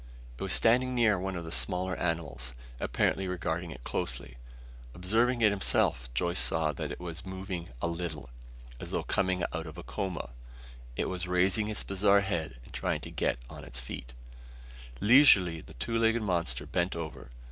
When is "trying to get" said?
12.73-13.37